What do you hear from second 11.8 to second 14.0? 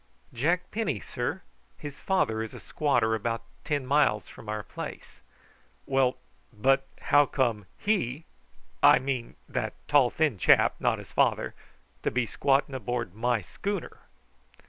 to be squatting aboard my schooner?"